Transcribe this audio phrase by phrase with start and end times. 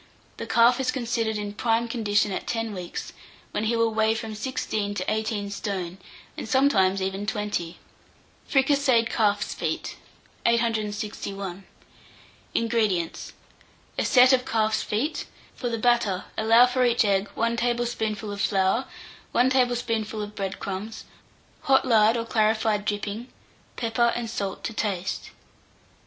[0.37, 3.13] The calf is considered in prime condition at ten weeks,
[3.51, 5.99] when he will weigh from sixteen to eighteen stone,
[6.35, 7.77] and sometimes even twenty.
[8.47, 9.97] FRICASSEED CALF'S FEET.
[10.47, 11.65] 861.
[12.55, 13.33] INGREDIENTS.
[13.99, 18.41] A set of calf's feet; for the batter allow for each egg 1 tablespoonful of
[18.41, 18.87] flour,
[19.33, 21.05] 1 tablespoonful of bread crumbs,
[21.61, 23.27] hot lard or clarified dripping,
[23.75, 25.29] pepper and salt to taste.